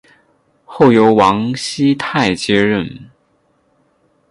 [0.65, 3.11] 后由王熙泰接任。